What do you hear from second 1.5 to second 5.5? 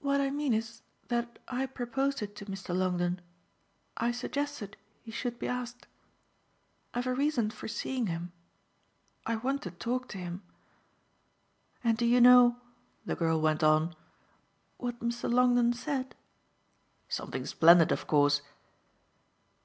proposed it to Mr. Longdon, I suggested he should be